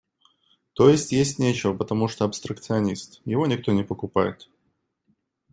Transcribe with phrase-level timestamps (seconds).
[0.73, 4.49] То есть, есть нечего, потому что– абстракционист, его никто не покупают.